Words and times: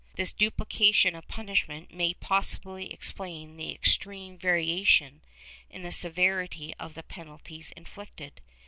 This 0.15 0.33
duplication 0.33 1.13
of 1.15 1.27
punishment 1.27 1.93
may 1.93 2.15
possibly 2.15 2.91
explain 2.91 3.55
the 3.55 3.71
extreme 3.71 4.35
variation 4.35 5.21
in 5.69 5.83
the 5.83 5.91
severity 5.91 6.73
of 6.79 6.95
the 6.95 7.03
penalties 7.03 7.71
inflicted. 7.73 8.41